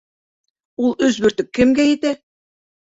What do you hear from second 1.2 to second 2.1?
бөртөк кемгә